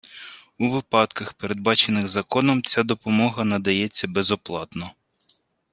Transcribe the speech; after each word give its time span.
У 0.57 0.69
випадках, 0.69 1.33
передбачених 1.33 2.07
законом, 2.07 2.63
ця 2.63 2.83
допомога 2.83 3.45
надається 3.45 4.07
безоплатно 4.07 4.91